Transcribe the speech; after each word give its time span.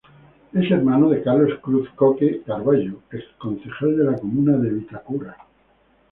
Es 0.51 0.71
hermano 0.71 1.09
de 1.09 1.21
Carlos 1.21 1.59
Cruz-Coke 1.61 2.41
Carvallo, 2.43 3.03
exconcejal 3.11 3.97
de 3.97 4.03
la 4.05 4.17
comuna 4.17 4.57
de 4.57 4.71
Vitacura. 4.71 5.37